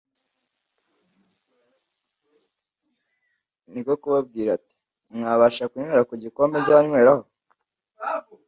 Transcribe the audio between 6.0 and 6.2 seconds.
ku